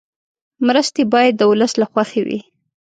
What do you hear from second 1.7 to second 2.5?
له خوښې وي.